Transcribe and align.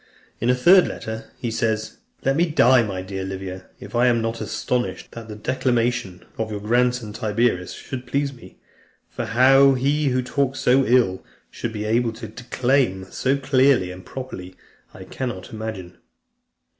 In 0.39 0.49
a 0.49 0.55
third 0.55 0.87
letter, 0.87 1.29
he 1.37 1.51
says, 1.51 1.97
"Let 2.25 2.35
me 2.35 2.47
die, 2.47 2.81
my 2.81 3.03
dear 3.03 3.23
Livia, 3.23 3.67
if 3.79 3.93
I 3.93 4.07
am 4.07 4.19
not 4.19 4.41
astonished, 4.41 5.11
that 5.11 5.27
the 5.27 5.35
declamation 5.35 6.25
of 6.39 6.49
your 6.49 6.59
grandson, 6.59 7.13
Tiberius, 7.13 7.71
should 7.73 8.07
please 8.07 8.33
me; 8.33 8.57
for 9.11 9.25
how 9.25 9.75
he 9.75 10.07
who 10.07 10.23
talks 10.23 10.59
so 10.59 10.83
ill, 10.85 11.23
should 11.51 11.71
be 11.71 11.85
able 11.85 12.13
to 12.13 12.27
declaim 12.27 13.11
so 13.11 13.37
clearly 13.37 13.91
and 13.91 14.03
properly, 14.03 14.55
I 14.91 15.03
cannot 15.03 15.51
imagine." 15.53 15.99